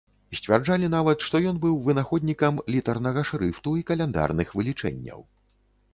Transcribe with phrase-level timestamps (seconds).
[0.37, 5.19] Сцвярджалі нават, што ён быў вынаходнікам літарнага шрыфту і каляндарных вылічэнняў.